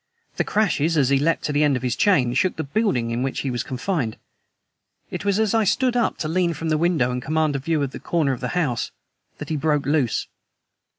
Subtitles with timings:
[0.37, 3.21] The crashes, as he leapt to the end of his chain, shook the building in
[3.21, 4.17] which he was confined.
[5.11, 7.83] It was as I stood up to lean from the window and commanded a view
[7.83, 8.89] of the corner of the house
[9.37, 10.25] that he broke loose.